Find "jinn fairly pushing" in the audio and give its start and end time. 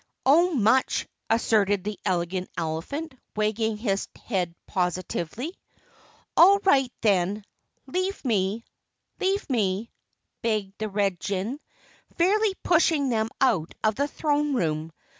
11.19-13.09